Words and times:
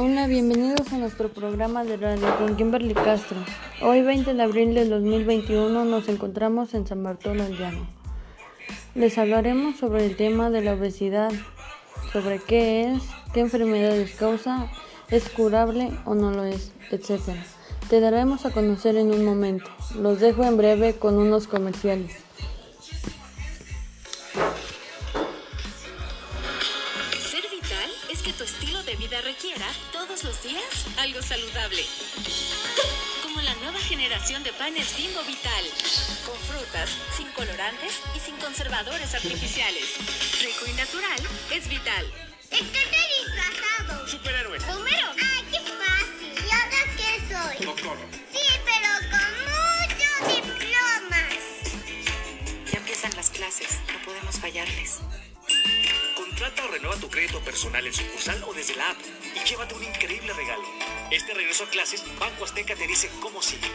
Hola, 0.00 0.28
bienvenidos 0.28 0.92
a 0.92 0.96
nuestro 0.96 1.28
programa 1.28 1.82
de 1.82 1.96
radio 1.96 2.38
con 2.38 2.54
Kimberly 2.54 2.94
Castro. 2.94 3.36
Hoy 3.82 4.02
20 4.02 4.32
de 4.32 4.42
abril 4.44 4.72
de 4.72 4.88
2021 4.88 5.84
nos 5.84 6.08
encontramos 6.08 6.72
en 6.74 6.86
San 6.86 7.02
Bartolo 7.02 7.42
del 7.42 7.58
Llano. 7.58 7.84
Les 8.94 9.18
hablaremos 9.18 9.76
sobre 9.76 10.06
el 10.06 10.14
tema 10.14 10.50
de 10.50 10.62
la 10.62 10.74
obesidad, 10.74 11.32
sobre 12.12 12.38
qué 12.38 12.92
es, 12.92 13.02
qué 13.34 13.40
enfermedades 13.40 14.14
causa, 14.14 14.70
es 15.10 15.28
curable 15.30 15.90
o 16.04 16.14
no 16.14 16.30
lo 16.30 16.44
es, 16.44 16.70
etc. 16.92 17.34
Te 17.90 17.98
daremos 17.98 18.46
a 18.46 18.52
conocer 18.52 18.96
en 18.96 19.10
un 19.10 19.24
momento. 19.24 19.68
Los 20.00 20.20
dejo 20.20 20.44
en 20.44 20.56
breve 20.56 20.94
con 20.94 21.16
unos 21.16 21.48
comerciales. 21.48 22.27
Algo 31.08 31.22
saludable. 31.22 31.82
Como 33.22 33.40
la 33.40 33.54
nueva 33.56 33.78
generación 33.80 34.42
de 34.42 34.52
panes 34.52 34.94
Bimbo 34.96 35.22
Vital, 35.22 35.64
con 36.26 36.36
frutas, 36.40 36.90
sin 37.16 37.26
colorantes 37.32 38.00
y 38.14 38.20
sin 38.20 38.36
conservadores 38.36 39.14
artificiales. 39.14 39.84
Rico 40.42 40.66
y 40.66 40.72
natural 40.74 41.20
es 41.50 41.68
vital. 41.68 42.04
Estate 42.50 42.98
disfrazado. 43.24 44.06
Superhéroe. 44.06 44.58
Crédito 57.18 57.40
personal 57.40 57.84
en 57.84 57.92
sucursal 57.92 58.44
o 58.46 58.54
desde 58.54 58.76
la 58.76 58.90
app 58.90 58.96
y 59.34 59.44
llévate 59.44 59.74
un 59.74 59.82
increíble 59.82 60.32
regalo. 60.34 60.62
Este 61.10 61.34
regreso 61.34 61.64
a 61.64 61.66
clases, 61.66 62.04
Banco 62.20 62.44
Azteca 62.44 62.76
te 62.76 62.86
dice 62.86 63.10
cómo 63.20 63.42
sigue. 63.42 63.66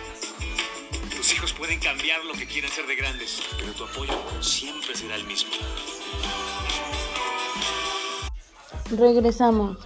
Tus 1.14 1.34
hijos 1.34 1.52
pueden 1.52 1.78
cambiar 1.82 2.24
lo 2.24 2.32
que 2.36 2.48
quieren 2.48 2.72
ser 2.72 2.88
de 2.88 2.96
grandes, 2.96 3.44
pero 3.60 3.74
tu 3.74 3.84
apoyo 3.84 4.14
siempre 4.40 4.96
será 4.96 5.16
el 5.16 5.26
mismo. 5.26 5.52
Regresamos. 8.92 9.78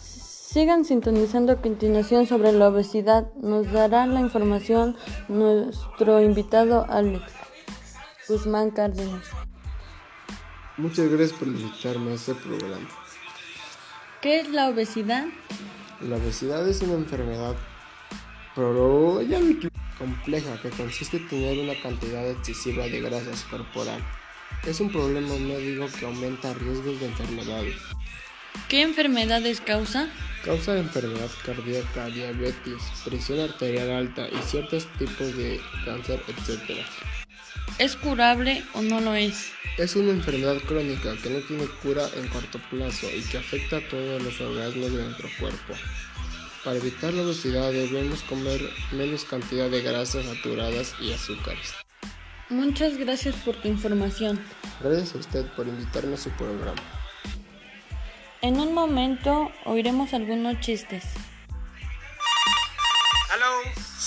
Sigan 0.00 0.86
sintonizando 0.86 1.52
a 1.52 1.60
continuación 1.60 2.26
sobre 2.26 2.52
la 2.52 2.68
obesidad. 2.68 3.30
Nos 3.34 3.70
dará 3.72 4.06
la 4.06 4.20
información 4.20 4.96
nuestro 5.28 6.22
invitado 6.22 6.86
Alex 6.88 7.30
Guzmán 8.26 8.70
Cárdenas. 8.70 9.41
Muchas 10.78 11.08
gracias 11.10 11.38
por 11.38 11.48
invitarme 11.48 12.12
a 12.12 12.14
este 12.14 12.34
programa. 12.34 12.88
¿Qué 14.22 14.40
es 14.40 14.48
la 14.48 14.68
obesidad? 14.68 15.26
La 16.00 16.16
obesidad 16.16 16.66
es 16.66 16.80
una 16.80 16.94
enfermedad 16.94 17.54
muy 18.56 19.70
compleja 19.98 20.60
que 20.62 20.70
consiste 20.70 21.18
en 21.18 21.28
tener 21.28 21.58
una 21.58 21.80
cantidad 21.80 22.28
excesiva 22.30 22.84
de 22.84 23.00
grasas 23.00 23.44
corporal. 23.44 24.02
Es 24.66 24.80
un 24.80 24.90
problema 24.90 25.34
médico 25.34 25.86
que 25.98 26.06
aumenta 26.06 26.54
riesgos 26.54 27.00
de 27.00 27.06
enfermedades. 27.06 27.76
¿Qué 28.68 28.82
enfermedades 28.82 29.60
causa? 29.60 30.08
Causa 30.44 30.78
enfermedad 30.78 31.30
cardíaca, 31.44 32.06
diabetes, 32.06 32.82
presión 33.04 33.40
arterial 33.40 33.90
alta 33.90 34.26
y 34.28 34.36
ciertos 34.46 34.86
tipos 34.98 35.36
de 35.36 35.60
cáncer, 35.84 36.22
etc. 36.28 36.84
¿Es 37.78 37.96
curable 37.96 38.64
o 38.74 38.82
no 38.82 39.00
lo 39.00 39.14
es? 39.14 39.50
Es 39.78 39.96
una 39.96 40.10
enfermedad 40.10 40.58
crónica 40.66 41.16
que 41.22 41.30
no 41.30 41.40
tiene 41.40 41.64
cura 41.82 42.06
en 42.16 42.28
corto 42.28 42.60
plazo 42.70 43.06
y 43.10 43.22
que 43.22 43.38
afecta 43.38 43.78
a 43.78 43.88
todos 43.88 44.22
los 44.22 44.40
órganos 44.40 44.74
de 44.74 45.02
nuestro 45.02 45.28
cuerpo. 45.40 45.74
Para 46.64 46.76
evitar 46.76 47.12
la 47.14 47.22
obesidad 47.22 47.72
debemos 47.72 48.22
comer 48.22 48.60
menos 48.92 49.24
cantidad 49.24 49.68
de 49.68 49.82
grasas 49.82 50.26
saturadas 50.26 50.94
y 51.00 51.12
azúcares. 51.12 51.74
Muchas 52.50 52.98
gracias 52.98 53.34
por 53.36 53.56
tu 53.56 53.68
información. 53.68 54.38
Gracias 54.80 55.14
a 55.14 55.18
usted 55.18 55.46
por 55.56 55.66
invitarme 55.66 56.14
a 56.14 56.18
su 56.18 56.30
programa. 56.30 56.82
En 58.42 58.60
un 58.60 58.74
momento 58.74 59.50
oiremos 59.64 60.12
algunos 60.12 60.60
chistes. 60.60 61.04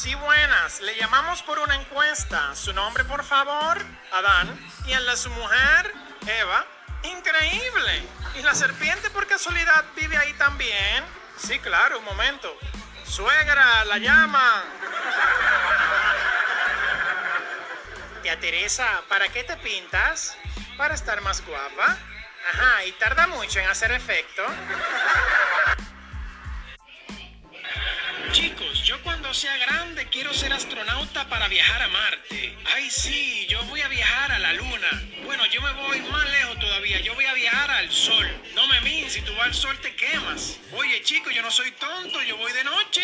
Sí 0.06 0.14
buenas, 0.14 0.82
le 0.82 0.96
llamamos 0.98 1.42
por 1.42 1.58
una 1.58 1.74
encuesta. 1.74 2.54
¿Su 2.54 2.72
nombre 2.74 3.04
por 3.06 3.24
favor? 3.24 3.84
Adán. 4.12 4.56
¿Y 4.86 4.92
el 4.94 5.04
de 5.04 5.18
su 5.18 5.32
mujer? 5.32 5.92
Eva. 6.28 6.64
Increíble. 7.02 8.04
¿Y 8.36 8.44
la 8.44 8.54
serpiente 8.54 9.10
por 9.10 9.26
casualidad 9.26 9.84
vive 9.96 10.16
ahí 10.16 10.32
también? 10.34 11.04
Sí, 11.38 11.58
claro, 11.58 11.98
un 11.98 12.06
momento. 12.06 12.56
Suegra, 13.04 13.84
la 13.86 13.98
llaman. 13.98 14.64
Tía 18.22 18.40
Teresa, 18.40 19.02
¿para 19.10 19.28
qué 19.30 19.44
te 19.44 19.58
pintas? 19.58 20.38
Para 20.78 20.94
estar 20.94 21.20
más 21.22 21.44
guapa. 21.44 21.98
Ajá, 22.54 22.86
y 22.86 22.92
tarda 22.92 23.26
mucho 23.26 23.60
en 23.60 23.68
hacer 23.68 23.92
efecto. 23.92 24.46
Yo 28.86 29.02
cuando 29.02 29.34
sea 29.34 29.58
grande 29.58 30.08
quiero 30.12 30.32
ser 30.32 30.54
astronauta 30.54 31.28
para 31.28 31.48
viajar 31.48 31.82
a 31.82 31.88
Marte. 31.88 32.56
Ay, 32.76 32.88
sí, 32.92 33.48
yo 33.50 33.62
voy 33.66 33.82
a 33.82 33.88
viajar 33.88 34.32
a 34.32 34.38
la 34.38 34.54
Luna. 34.54 35.04
Bueno, 35.26 35.44
yo 35.48 35.60
me 35.64 35.74
voy 35.74 36.02
más 36.12 36.30
lejos 36.30 36.60
todavía. 36.60 37.00
Yo 37.02 37.16
voy 37.16 37.26
a 37.26 37.34
viajar 37.34 37.72
al 37.72 37.92
Sol. 37.92 38.28
No 38.54 38.68
me 38.68 38.82
min, 38.82 39.10
si 39.10 39.24
tú 39.24 39.34
vas 39.34 39.48
al 39.48 39.54
Sol 39.56 39.76
te 39.82 39.96
quemas. 39.96 40.60
Oye, 40.78 41.02
chicos, 41.02 41.34
yo 41.34 41.42
no 41.42 41.50
soy 41.50 41.72
tonto, 41.72 42.22
yo 42.22 42.38
voy 42.38 42.54
de 42.54 42.64
noche. 42.64 43.02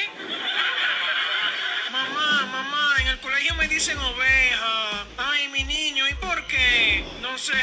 Mamá, 1.91 2.45
mamá, 2.45 2.95
en 3.01 3.07
el 3.07 3.19
colegio 3.19 3.55
me 3.55 3.67
dicen 3.67 3.97
oveja. 3.97 5.07
Ay, 5.17 5.47
mi 5.47 5.63
niño, 5.63 6.07
¿y 6.07 6.13
por 6.13 6.45
qué? 6.45 7.03
No 7.23 7.35
sé. 7.39 7.53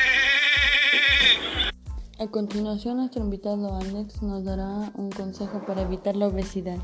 A 2.19 2.27
continuación, 2.27 2.97
nuestro 2.97 3.23
invitado 3.23 3.79
Alex 3.81 4.23
nos 4.23 4.45
dará 4.45 4.65
un 4.95 5.09
consejo 5.13 5.65
para 5.65 5.83
evitar 5.83 6.17
la 6.17 6.27
obesidad. 6.27 6.79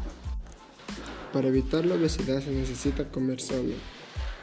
Para 1.35 1.49
evitar 1.49 1.85
la 1.85 1.97
obesidad 1.97 2.41
se 2.41 2.53
necesita 2.53 3.11
comer 3.11 3.41
sano. 3.41 3.75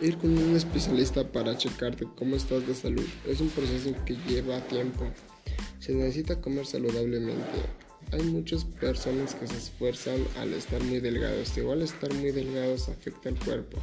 Ir 0.02 0.18
con 0.18 0.38
un 0.38 0.58
especialista 0.58 1.26
para 1.26 1.58
checarte 1.58 2.06
cómo 2.18 2.36
estás 2.36 2.68
de 2.68 2.76
salud 2.76 3.08
es 3.26 3.40
un 3.40 3.48
proceso 3.48 3.96
que 4.06 4.18
lleva 4.28 4.60
tiempo. 4.68 5.06
Se 5.80 5.94
necesita 5.94 6.42
comer 6.42 6.66
saludablemente. 6.66 7.62
Hay 8.12 8.24
muchas 8.24 8.66
personas 8.66 9.36
que 9.36 9.48
se 9.48 9.56
esfuerzan 9.56 10.18
al 10.38 10.52
estar 10.52 10.84
muy 10.84 11.00
delgados. 11.00 11.58
Igual 11.58 11.82
estar 11.82 12.14
muy 12.16 12.32
delgados 12.32 12.90
afecta 12.90 13.30
al 13.30 13.40
cuerpo. 13.40 13.78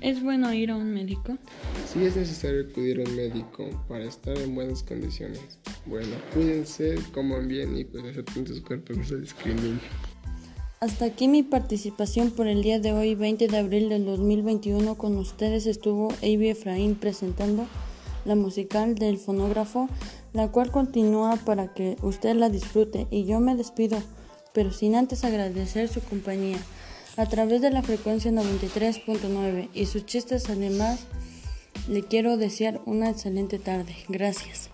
¿Es 0.00 0.22
bueno 0.22 0.54
ir 0.54 0.70
a 0.70 0.76
un 0.76 0.94
médico? 0.94 1.36
Sí 1.92 2.02
es 2.02 2.16
necesario 2.16 2.62
acudir 2.62 3.00
a 3.00 3.04
un 3.04 3.14
médico 3.14 3.68
para 3.88 4.04
estar 4.04 4.38
en 4.38 4.54
buenas 4.54 4.82
condiciones. 4.82 5.58
Bueno, 5.84 6.16
cuídense, 6.32 6.94
coman 7.12 7.46
bien 7.46 7.76
y 7.76 7.84
pues 7.84 8.04
acepten 8.04 8.46
sus 8.46 8.62
cuerpos, 8.62 8.96
no 8.96 9.04
se 9.04 9.18
discriminen. 9.18 9.80
Hasta 10.84 11.06
aquí 11.06 11.28
mi 11.28 11.42
participación 11.42 12.30
por 12.30 12.46
el 12.46 12.62
día 12.62 12.78
de 12.78 12.92
hoy, 12.92 13.14
20 13.14 13.48
de 13.48 13.56
abril 13.56 13.88
del 13.88 14.04
2021. 14.04 14.96
Con 14.96 15.16
ustedes 15.16 15.64
estuvo 15.66 16.12
Avi 16.18 16.50
Efraín 16.50 16.94
presentando 16.94 17.66
la 18.26 18.34
musical 18.34 18.94
del 18.94 19.16
fonógrafo, 19.16 19.88
la 20.34 20.48
cual 20.48 20.70
continúa 20.70 21.36
para 21.36 21.72
que 21.72 21.96
usted 22.02 22.36
la 22.36 22.50
disfrute. 22.50 23.06
Y 23.10 23.24
yo 23.24 23.40
me 23.40 23.56
despido, 23.56 23.96
pero 24.52 24.72
sin 24.72 24.94
antes 24.94 25.24
agradecer 25.24 25.88
su 25.88 26.02
compañía 26.02 26.58
a 27.16 27.24
través 27.30 27.62
de 27.62 27.70
la 27.70 27.82
frecuencia 27.82 28.30
93.9 28.30 29.70
y 29.72 29.86
sus 29.86 30.04
chistes 30.04 30.50
además. 30.50 31.06
Le 31.88 32.02
quiero 32.02 32.36
desear 32.36 32.82
una 32.84 33.08
excelente 33.08 33.58
tarde. 33.58 33.96
Gracias. 34.10 34.73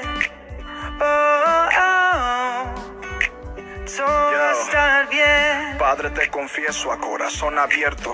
Padre, 5.91 6.09
te 6.11 6.29
confieso 6.29 6.89
a 6.93 6.97
corazón 6.97 7.59
abierto 7.59 8.13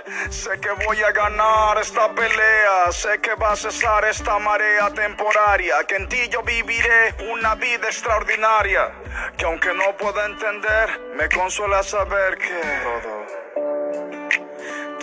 Sé 0.29 0.59
que 0.59 0.71
voy 0.85 1.01
a 1.03 1.11
ganar 1.11 1.77
esta 1.79 2.13
pelea. 2.13 2.91
Sé 2.91 3.19
que 3.19 3.35
va 3.35 3.51
a 3.51 3.55
cesar 3.55 4.05
esta 4.05 4.39
marea 4.39 4.89
temporaria. 4.91 5.83
Que 5.87 5.95
en 5.95 6.07
ti 6.07 6.27
yo 6.29 6.41
viviré 6.43 7.15
una 7.31 7.55
vida 7.55 7.87
extraordinaria. 7.87 8.91
Que 9.37 9.45
aunque 9.45 9.73
no 9.73 9.95
pueda 9.97 10.25
entender, 10.25 11.01
me 11.15 11.29
consuela 11.29 11.83
saber 11.83 12.37
que 12.37 12.61
todo, 12.83 13.25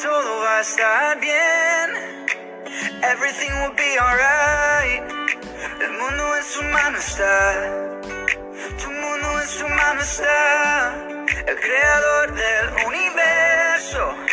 todo 0.03 0.41
va 0.41 0.59
a 0.59 0.61
estar 0.61 1.21
bien. 1.21 2.27
Everything 3.03 3.53
will 3.63 3.75
be 3.77 3.99
alright. 3.99 5.03
El 5.81 5.93
mundo 5.93 6.37
en 6.37 6.45
su 6.45 6.63
mano 6.65 6.99
está. 6.99 7.55
Tu 8.81 8.91
mundo 8.91 9.41
en 9.41 9.49
su 9.49 9.69
mano 9.69 10.01
está. 10.01 10.95
El 11.47 11.61
creador 11.61 12.35
del 12.35 12.87
universo 12.87 14.28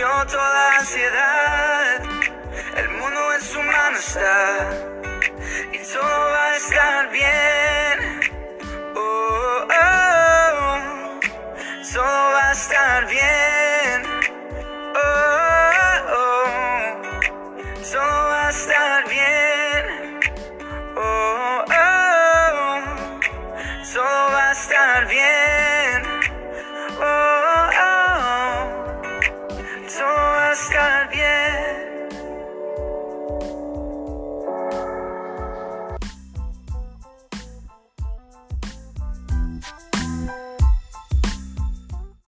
toda 0.00 0.78
ansiedad. 0.78 1.91